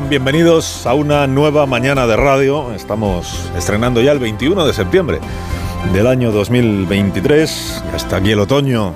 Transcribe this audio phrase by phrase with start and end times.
[0.00, 2.72] Bienvenidos a una nueva mañana de radio.
[2.72, 5.20] Estamos estrenando ya el 21 de septiembre
[5.92, 7.84] del año 2023.
[7.90, 8.94] Ya está aquí el otoño.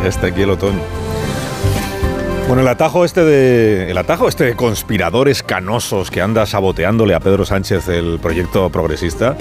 [0.00, 0.78] Ya está aquí el otoño.
[2.46, 7.44] Bueno, el atajo este de el atajo este conspiradores canosos que anda saboteándole a Pedro
[7.44, 9.36] Sánchez el proyecto progresista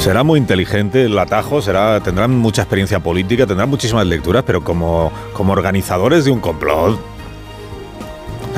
[0.00, 5.12] será muy inteligente el atajo, será tendrán mucha experiencia política, tendrán muchísimas lecturas, pero como
[5.34, 6.98] como organizadores de un complot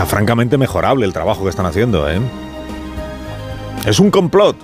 [0.06, 2.20] Francamente mejorable el trabajo que están haciendo, ¿eh?
[3.86, 4.56] Es un complot,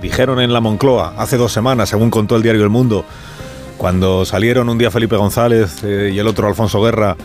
[0.00, 3.04] dijeron en la Moncloa hace dos semanas, según contó el diario El Mundo,
[3.76, 7.16] cuando salieron un día Felipe González eh, y el otro Alfonso Guerra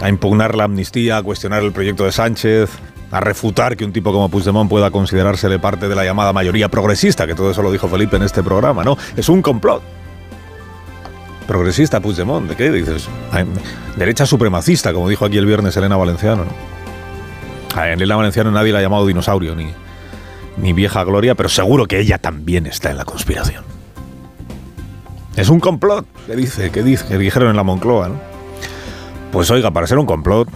[0.00, 2.70] a impugnar la amnistía, a cuestionar el proyecto de Sánchez,
[3.10, 7.26] a refutar que un tipo como Puigdemont pueda considerársele parte de la llamada mayoría progresista,
[7.26, 8.96] que todo eso lo dijo Felipe en este programa, ¿no?
[9.16, 9.82] Es un complot.
[11.46, 13.08] Progresista Puigdemont, ¿de qué dices?
[13.96, 16.79] Derecha supremacista, como dijo aquí el viernes Elena Valenciano, ¿no?
[17.74, 19.72] A Elena Valenciano nadie la ha llamado dinosaurio ni,
[20.56, 23.64] ni vieja gloria, pero seguro que ella también está en la conspiración.
[25.36, 28.10] Es un complot, que dice, que dice, que dijeron en la Moncloa.
[29.32, 30.48] Pues oiga, para ser un complot,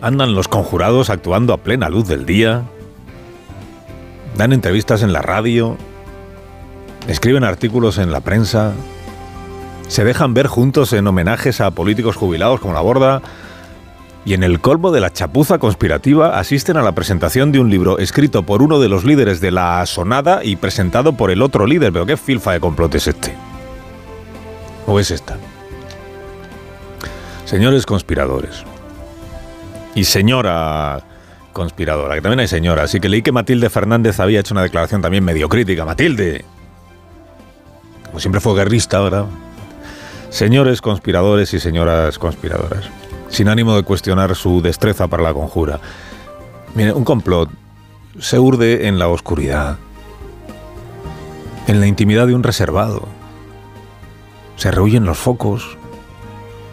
[0.00, 2.62] andan los conjurados actuando a plena luz del día,
[4.36, 5.76] dan entrevistas en la radio,
[7.08, 8.72] escriben artículos en la prensa,
[9.88, 13.22] se dejan ver juntos en homenajes a políticos jubilados como la Borda,
[14.24, 17.98] y en el colmo de la chapuza conspirativa asisten a la presentación de un libro
[17.98, 21.92] escrito por uno de los líderes de la sonada y presentado por el otro líder.
[21.92, 23.34] Pero qué filfa de complot es este.
[24.86, 25.38] ¿O es esta?
[27.46, 28.62] Señores conspiradores.
[29.94, 31.02] Y señora
[31.52, 32.84] conspiradora, que también hay señora.
[32.84, 35.84] Así que leí que Matilde Fernández había hecho una declaración también medio crítica.
[35.84, 36.44] Matilde.
[38.06, 39.24] Como siempre fue guerrista, ¿verdad?
[40.28, 42.88] Señores conspiradores y señoras conspiradoras
[43.30, 45.80] sin ánimo de cuestionar su destreza para la conjura.
[46.74, 47.50] Mire, un complot
[48.18, 49.78] se urde en la oscuridad,
[51.66, 53.08] en la intimidad de un reservado.
[54.56, 55.78] Se rehuyen los focos.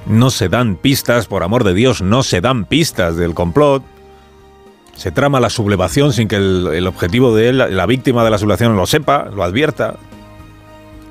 [0.05, 3.83] No se dan pistas, por amor de Dios, no se dan pistas del complot.
[4.95, 8.75] Se trama la sublevación sin que el, objetivo de él, la víctima de la sublevación,
[8.75, 9.95] lo sepa, lo advierta.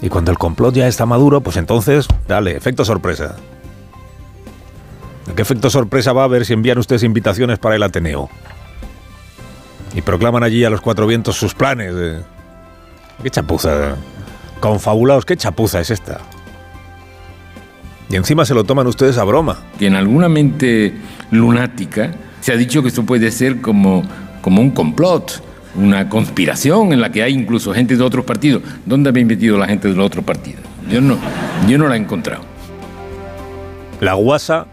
[0.01, 3.37] Y cuando el complot ya está maduro, pues entonces, dale, efecto sorpresa.
[5.37, 8.31] ¿Qué efecto sorpresa va a haber si envían ustedes invitaciones para el Ateneo?
[9.95, 11.95] Y proclaman allí a los cuatro vientos sus planes.
[13.23, 13.97] ¿Qué chapuza?
[14.61, 16.21] Confabulados, ¿qué chapuza es esta?
[18.09, 19.59] Y encima se lo toman ustedes a broma.
[19.79, 20.95] Que en alguna mente
[21.31, 24.05] lunática se ha dicho que esto puede ser como,
[24.41, 25.43] como un complot,
[25.75, 28.63] una conspiración en la que hay incluso gente de otros partidos.
[28.87, 30.63] ¿Dónde había metido la gente de los otros partidos?
[30.89, 31.19] Yo no,
[31.69, 32.43] yo no la he encontrado.
[34.01, 34.67] La guasa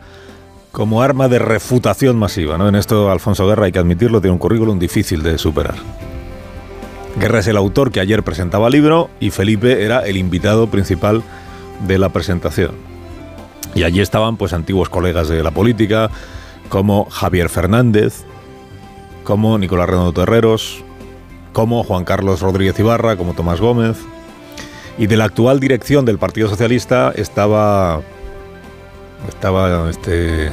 [0.74, 2.58] como arma de refutación masiva.
[2.58, 2.68] ¿no?
[2.68, 5.76] En esto Alfonso Guerra, hay que admitirlo, tiene un currículum difícil de superar.
[7.16, 11.22] Guerra es el autor que ayer presentaba el libro y Felipe era el invitado principal
[11.88, 12.72] de la presentación.
[13.76, 16.10] Y allí estaban pues antiguos colegas de la política,
[16.70, 18.24] como Javier Fernández,
[19.24, 20.84] como Nicolás Redondo Terreros,
[21.54, 23.98] como Juan Carlos Rodríguez Ibarra, como Tomás Gómez.
[24.98, 28.02] Y de la actual dirección del Partido Socialista estaba
[29.28, 30.50] estaba este.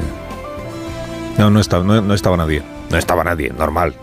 [1.39, 2.63] No, no estaba, no, estaba nadie.
[2.91, 3.95] No estaba nadie, normal.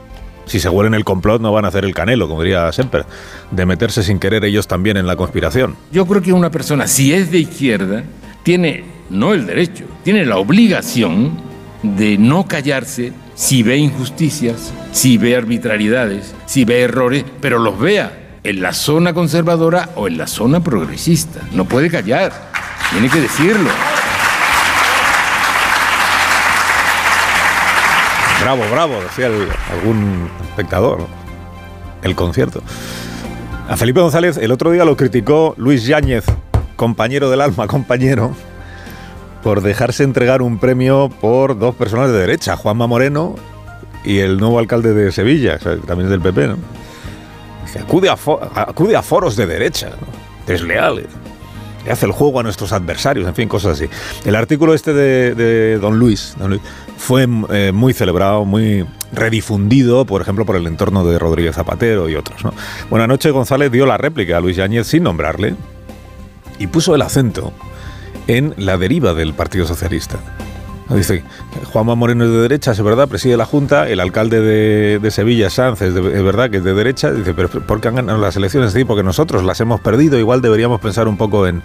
[0.46, 3.06] Si se huelen el complot, no van a hacer el canelo, como diría Semper,
[3.52, 5.76] de meterse sin querer ellos también en la conspiración.
[5.92, 8.04] Yo creo que una persona, si es de izquierda,
[8.44, 11.38] tiene no el derecho, tiene la obligación
[11.84, 18.40] de no callarse si ve injusticias, si ve arbitrariedades, si ve errores, pero los vea
[18.44, 21.42] en la zona conservadora o en la zona progresista.
[21.52, 22.32] No puede callar,
[22.92, 23.70] tiene que decirlo.
[28.48, 29.30] Bravo, bravo, decía
[29.74, 31.00] algún espectador.
[32.02, 32.62] El concierto.
[33.68, 36.24] A Felipe González el otro día lo criticó Luis Yáñez,
[36.78, 38.32] compañero del alma, compañero,
[39.44, 43.36] por dejarse entregar un premio por dos personas de derecha, Juanma Moreno
[44.06, 46.58] y el nuevo alcalde de Sevilla, también del PP, ¿no?
[47.82, 48.08] Acude
[48.96, 49.90] a, foros de derecha,
[50.46, 51.08] desleales
[51.92, 53.90] hace el juego a nuestros adversarios, en fin, cosas así.
[54.26, 56.36] El artículo este de, Don, Luis,
[56.98, 62.16] fue eh, muy celebrado, muy redifundido, por ejemplo, por el entorno de Rodríguez Zapatero y
[62.16, 62.44] otros.
[62.44, 62.54] ¿no?
[62.90, 65.56] Bueno, anoche González dio la réplica a Luis Yáñez sin nombrarle
[66.60, 67.54] y puso el acento
[68.28, 70.20] en la deriva del Partido Socialista.
[70.90, 71.24] Dice,
[71.66, 74.40] Juanma Moreno es de derecha, es verdad, preside la Junta, el alcalde
[75.00, 78.20] de, Sevilla, Sanz, es, verdad que es de derecha, dice, pero ¿por qué han ganado
[78.20, 78.72] las elecciones?
[78.72, 81.62] Sí, porque nosotros las hemos perdido, igual deberíamos pensar un poco en,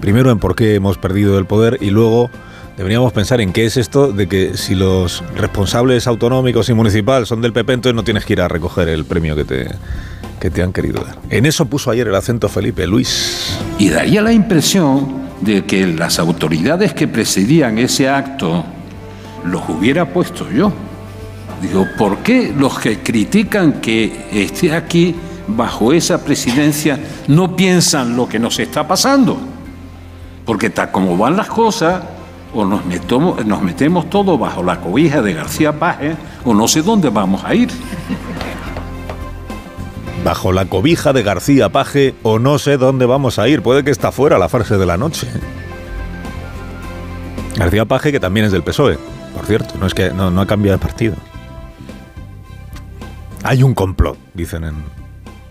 [0.00, 2.28] primero en por qué hemos perdido el poder y luego
[2.76, 7.40] deberíamos pensar en qué es esto de que si los responsables autonómicos y municipales son
[7.40, 9.68] del PP, entonces no tienes que ir a recoger el premio que te,
[10.40, 11.18] que te han querido dar.
[11.30, 13.58] En eso puso ayer el acento Felipe Luis.
[13.78, 18.64] Y daría la impresión de que las autoridades que presidían ese acto
[19.44, 20.72] los hubiera puesto yo.
[21.62, 25.14] Digo, ¿por qué los que critican que esté aquí
[25.48, 29.38] bajo esa presidencia no piensan lo que nos está pasando?
[30.44, 32.02] Porque tal como van las cosas,
[32.54, 32.84] o nos
[33.62, 37.68] metemos, todos bajo la cobija de García Paje, o no sé dónde vamos a ir.
[40.24, 43.62] Bajo la cobija de García Paje, o no sé dónde vamos a ir.
[43.62, 45.26] Puede que está fuera la frase de la noche.
[47.56, 48.98] García Paje, que también es del PSOE,
[49.34, 51.16] por cierto, no es que no, ha cambiado de partido.
[53.42, 54.74] Hay un complot, dicen en,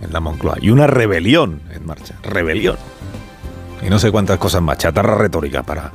[0.02, 2.16] en la Moncloa, y una rebelión en marcha.
[2.24, 2.78] Rebelión.
[3.82, 5.92] Y no sé cuántas cosas más, chatarra retórica para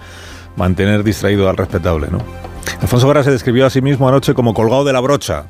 [0.56, 2.19] mantener distraído al respetable, ¿no?
[2.80, 5.46] Alfonso Guerra se describió a sí mismo anoche como colgado de la brocha.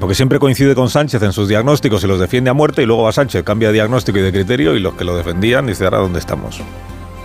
[0.00, 3.04] Porque siempre coincide con Sánchez en sus diagnósticos y los defiende a muerte, y luego
[3.04, 5.98] va Sánchez, cambia de diagnóstico y de criterio, y los que lo defendían, dice ahora
[5.98, 6.60] dónde estamos.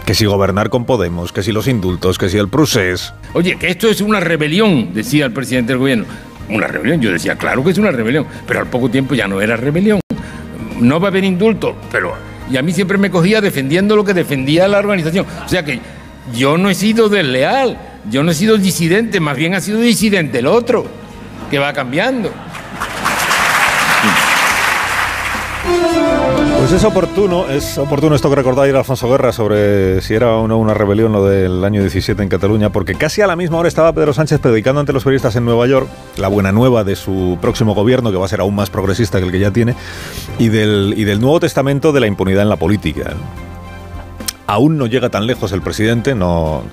[0.06, 3.14] Que si gobernar con Podemos, que si los indultos, que si el procés.
[3.34, 6.06] Oye, que esto es una rebelión, decía el presidente del gobierno.
[6.50, 9.40] Una rebelión, yo decía, claro que es una rebelión, pero al poco tiempo ya no
[9.42, 10.00] era rebelión.
[10.80, 12.14] No va a haber indulto, pero.
[12.52, 15.26] Y a mí siempre me cogía defendiendo lo que defendía la organización.
[15.46, 15.80] O sea que
[16.34, 17.78] yo no he sido desleal,
[18.10, 20.86] yo no he sido disidente, más bien ha sido disidente el otro,
[21.50, 22.32] que va cambiando.
[26.72, 30.48] Pues es oportuno, es oportuno esto que recordaba ayer Alfonso Guerra sobre si era o
[30.48, 33.68] no una rebelión lo del año 17 en Cataluña, porque casi a la misma hora
[33.68, 37.38] estaba Pedro Sánchez predicando ante los periodistas en Nueva York la buena nueva de su
[37.42, 39.76] próximo gobierno, que va a ser aún más progresista que el que ya tiene,
[40.40, 43.16] y del, y del Nuevo Testamento de la impunidad en la política.
[44.48, 46.64] Aún no llega tan lejos el presidente, no,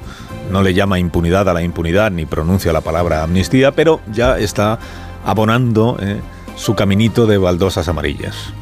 [0.53, 4.79] no le llama impunidad a la impunidad ni pronuncia la palabra amnistía, pero ya está
[5.25, 6.21] abonando eh,
[6.55, 8.53] su caminito de baldosas amarillas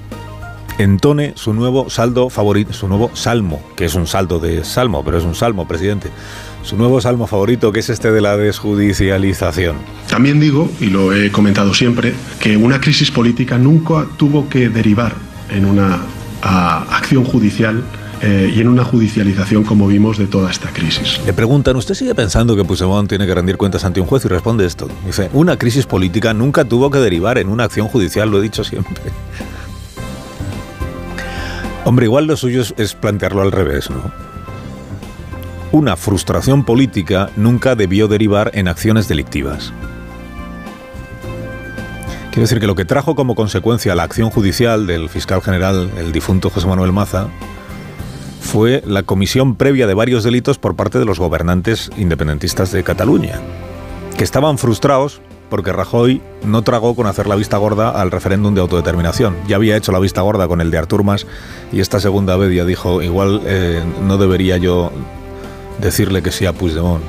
[0.79, 5.19] entone su nuevo saldo favorito, su nuevo salmo, que es un saldo de salmo, pero
[5.19, 6.11] es un salmo, presidente.
[6.63, 9.77] Su nuevo salmo favorito, que es este de la desjudicialización.
[10.09, 15.15] También digo, y lo he comentado siempre, que una crisis política nunca tuvo que derivar
[15.51, 16.01] en una
[16.43, 17.85] a, acción judicial
[18.21, 21.21] eh, y en una judicialización como vimos de toda esta crisis.
[21.25, 24.25] Le preguntan, ¿usted sigue pensando que Puigdemont tiene que rendir cuentas ante un juez?
[24.25, 24.89] Y responde esto.
[25.05, 28.65] Dice, una crisis política nunca tuvo que derivar en una acción judicial, lo he dicho
[28.65, 28.95] siempre.
[31.87, 34.11] Hombre, igual lo suyo es, plantearlo al revés, ¿no?
[35.71, 39.73] Una frustración política nunca debió derivar en acciones delictivas.
[42.31, 46.11] Quiero decir que lo que trajo como consecuencia la acción judicial del fiscal general, el
[46.11, 47.29] difunto José Manuel Maza,
[48.41, 53.39] fue la comisión previa de varios delitos por parte de los gobernantes independentistas de Cataluña,
[54.19, 58.61] que estaban frustrados porque Rajoy no tragó con hacer la vista gorda al referéndum de
[58.61, 59.37] autodeterminación.
[59.47, 61.27] Ya había hecho la vista gorda con el de Artur Mas
[61.73, 64.91] y esta segunda vez ya dijo, igual eh, no debería yo
[65.81, 67.03] decirle que sí a Puigdemont.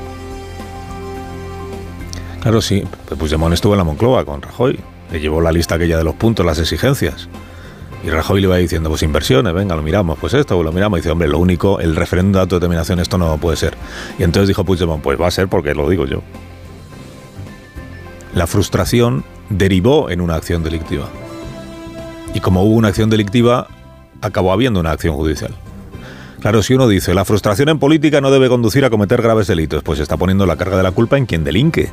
[2.41, 2.83] Claro, sí,
[3.17, 4.79] Puigdemont estuvo en la Moncloa con Rajoy,
[5.11, 7.27] le llevó la lista aquella de los puntos, las exigencias.
[8.03, 10.99] Y Rajoy le iba diciendo, pues inversiones, venga, lo miramos, pues esto, lo miramos.
[10.99, 13.75] Y dice, hombre, lo único, el referéndum de autodeterminación, esto no puede ser.
[14.19, 16.21] Y entonces dijo Puigdemont, pues va a ser porque lo digo yo
[18.37, 21.09] la frustración derivó en una acción delictiva.
[22.33, 23.67] Y como hubo una acción delictiva,
[24.21, 25.55] acabó habiendo una acción judicial.
[26.39, 29.81] Claro, si uno dice, la frustración en política no debe conducir a cometer graves delitos,
[29.81, 31.89] pues está poniendo la carga de la culpa en quien delinque.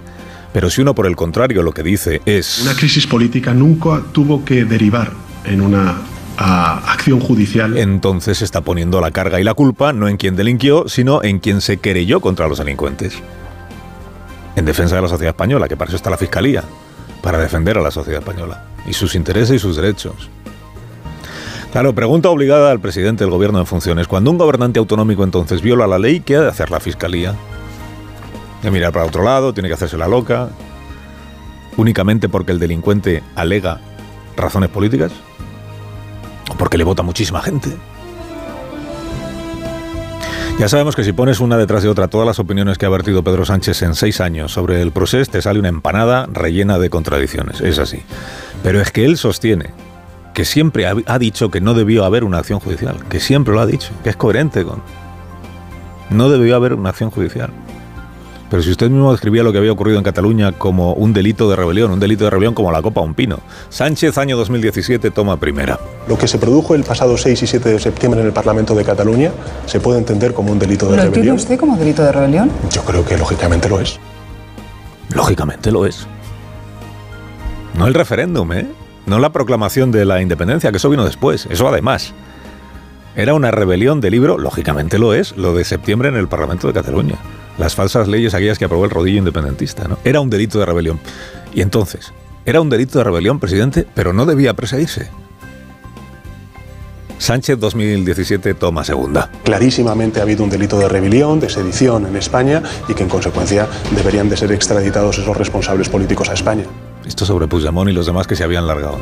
[0.53, 2.61] Pero si uno, por el contrario, lo que dice es...
[2.63, 5.13] Una crisis política nunca tuvo que derivar
[5.47, 6.03] en una
[6.37, 7.79] acción judicial.
[7.79, 11.61] Entonces está poniendo la carga y la culpa no en quien delinquió, sino en quien
[11.61, 13.23] se querelló contra los delincuentes
[14.57, 16.63] en defensa de la sociedad española, que para eso está la Fiscalía,
[17.23, 20.31] para defender a la sociedad española y sus intereses y sus derechos.
[21.73, 24.07] Claro, pregunta obligada al presidente del gobierno en funciones.
[24.07, 27.35] Cuando un gobernante autonómico entonces viola la ley, ¿qué ha de hacer la Fiscalía?
[28.63, 30.51] De mirar para otro lado, tiene que hacerse la loca,
[31.77, 33.81] únicamente porque el delincuente alega
[34.37, 35.11] razones políticas,
[36.51, 37.71] o porque le vota muchísima gente.
[40.59, 43.25] Ya sabemos que si pones una detrás de otra todas las opiniones que ha vertido
[43.25, 47.61] Pedro Sánchez en seis años sobre el proceso, te sale una empanada rellena de contradicciones.
[47.61, 48.03] Es así.
[48.63, 49.71] Pero es que él sostiene
[50.33, 53.67] que siempre ha dicho que no debió haber una acción judicial, que siempre lo ha
[53.67, 54.81] dicho, que es coherente con...
[56.11, 57.51] No debió haber una acción judicial.
[58.55, 61.57] Pero si usted mismo describía lo que había ocurrido en Cataluña como un delito de
[61.57, 63.41] rebelión, un delito de rebelión como la Copa Un Pino.
[63.69, 65.81] Sánchez, año 2017, toma primera.
[66.07, 68.85] Lo que se produjo el pasado 6 y 7 de septiembre en el Parlamento de
[68.85, 69.33] Cataluña
[69.67, 71.15] se puede entender como un delito de ¿Lo rebelión.
[71.17, 72.49] entiende usted como delito de rebelión?
[72.71, 73.99] Yo creo que lógicamente lo es.
[75.13, 76.07] Lógicamente lo es.
[77.77, 78.69] No el referéndum, ¿eh?
[79.07, 81.49] No la proclamación de la independencia, que eso vino después.
[81.51, 82.15] Eso además.
[83.17, 86.73] Era una rebelión de libro, lógicamente lo es, lo de septiembre en el Parlamento de
[86.73, 87.17] Cataluña.
[87.59, 89.99] Las falsas leyes aquellas que aprobó el rodillo independentista, ¿no?
[90.05, 90.99] Era un delito de rebelión.
[91.55, 92.13] Y entonces,
[92.45, 95.11] era un delito de rebelión, presidente, pero no debía perseguirse.
[97.19, 99.31] Sánchez 2017 toma segunda.
[99.45, 103.69] Clarísimamente ha habido un delito de rebelión, de sedición en España y que en consecuencia
[103.95, 106.65] deberían de ser extraditados esos responsables políticos a España.
[107.07, 108.99] Esto sobre Puigdemont y los demás que se habían largado.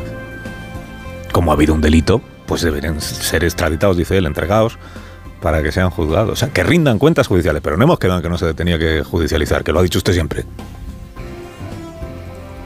[1.32, 4.78] Como ha habido un delito, pues deberían ser extraditados, dice él, entregados
[5.40, 6.30] para que sean juzgados.
[6.30, 8.78] O sea, que rindan cuentas judiciales, pero no hemos quedado en que no se tenía
[8.78, 10.44] que judicializar, que lo ha dicho usted siempre.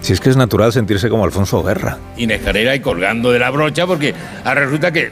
[0.03, 1.99] Si es que es natural sentirse como Alfonso Guerra.
[2.17, 4.15] Inés Carrera y colgando de la brocha porque
[4.45, 5.11] ahora resulta que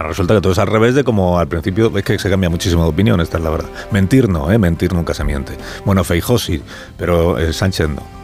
[0.00, 2.48] Ahora resulta que todo es al revés de como al principio, es que se cambia
[2.48, 3.68] muchísimo de opinión, esta es la verdad.
[3.90, 4.56] Mentir no, ¿eh?
[4.56, 5.52] Mentir nunca se miente.
[5.84, 6.62] Bueno, Feijó sí,
[6.96, 8.19] pero eh, Sánchez no.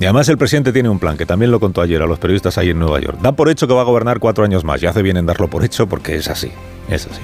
[0.00, 2.56] Y además el presidente tiene un plan, que también lo contó ayer a los periodistas
[2.56, 3.18] ahí en Nueva York.
[3.20, 5.48] Da por hecho que va a gobernar cuatro años más, y hace bien en darlo
[5.48, 6.50] por hecho porque es así,
[6.88, 7.20] es así.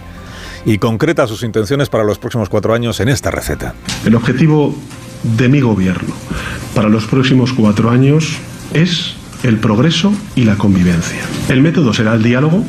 [0.66, 3.74] Y concreta sus intenciones para los próximos cuatro años en esta receta.
[4.04, 4.74] El objetivo
[5.22, 6.14] de mi gobierno
[6.74, 8.36] para los próximos cuatro años
[8.72, 9.14] es
[9.44, 11.20] el progreso y la convivencia.
[11.48, 12.64] El método será el diálogo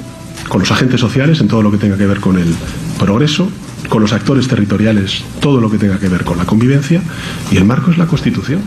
[0.50, 2.53] con los agentes sociales en todo lo que tenga que ver con el
[3.00, 3.50] progreso,
[3.89, 7.01] con los actores territoriales todo lo que tenga que ver con la convivencia
[7.51, 8.62] y el marco es la Constitución.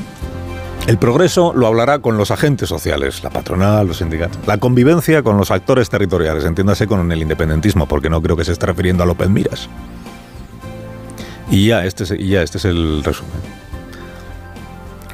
[0.89, 4.39] El progreso lo hablará con los agentes sociales, la patronal, los sindicatos.
[4.47, 8.53] La convivencia con los actores territoriales, entiéndase con el independentismo, porque no creo que se
[8.53, 9.69] esté refiriendo a López Miras.
[11.51, 13.35] Y ya, este es, ya, este es el resumen.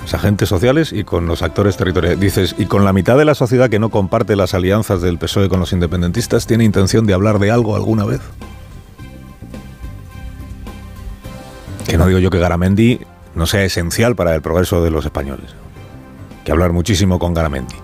[0.03, 2.21] Los agentes sociales y con los actores territoriales.
[2.21, 5.49] Dices, y con la mitad de la sociedad que no comparte las alianzas del PSOE
[5.49, 8.21] con los independentistas, ¿tiene intención de hablar de algo alguna vez?
[11.89, 13.01] Que no digo yo que Garamendi
[13.35, 15.64] no sea esencial para el progreso de los españoles.
[16.45, 17.77] Que hablar muchísimo con Garamendi.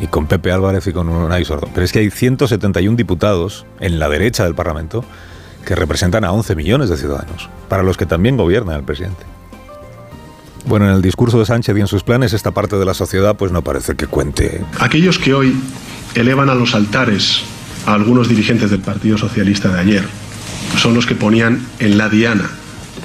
[0.00, 1.68] Y con Pepe Álvarez y con Unai Sordo.
[1.74, 5.04] Pero es que hay 171 diputados en la derecha del Parlamento
[5.64, 9.24] que representan a 11 millones de ciudadanos, para los que también gobierna el presidente.
[10.64, 13.36] Bueno, en el discurso de Sánchez y en sus planes, esta parte de la sociedad
[13.36, 14.64] pues no parece que cuente.
[14.80, 15.54] Aquellos que hoy
[16.14, 17.42] elevan a los altares
[17.86, 20.04] a algunos dirigentes del Partido Socialista de ayer
[20.76, 22.50] son los que ponían en la diana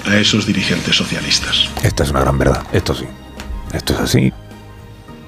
[0.06, 1.70] a esos dirigentes socialistas.
[1.84, 3.06] Esta es una gran verdad, esto sí.
[3.74, 4.34] Esto es así.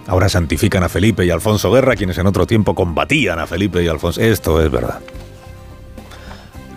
[0.08, 3.88] Ahora santifican a Felipe y Alfonso Guerra, quienes en otro tiempo combatían a Felipe y
[3.88, 4.22] Alfonso.
[4.22, 5.00] Esto es verdad.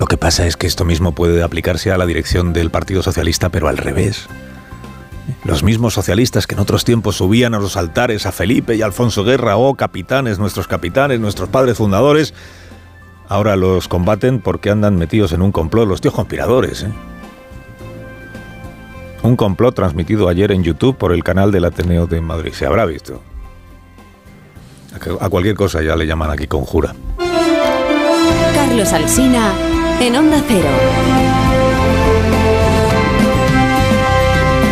[0.01, 3.51] Lo que pasa es que esto mismo puede aplicarse a la dirección del Partido Socialista,
[3.51, 4.29] pero al revés.
[5.45, 9.25] Los mismos socialistas que en otros tiempos subían a los altares a Felipe y Alfonso
[9.25, 12.33] Guerra, oh capitanes, nuestros capitanes, nuestros padres fundadores,
[13.29, 16.85] ahora los combaten porque andan metidos en un complot, los tíos conspiradores.
[16.85, 16.93] ¿eh?
[19.29, 22.55] Un complot transmitido ayer en YouTube por el canal del Ateneo de Madrid.
[22.55, 23.21] Se habrá visto.
[25.21, 26.95] A cualquier cosa ya le llaman aquí conjura.
[28.55, 29.53] Carlos Alsina
[30.01, 31.38] en Onda Cero.